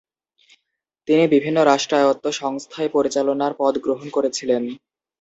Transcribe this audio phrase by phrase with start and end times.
[1.07, 4.63] তিনি বিভিন্ন রাষ্ট্রায়ত্ত সংস্থায় পরিচালনার পদ গ্রহণ করেছিলেন।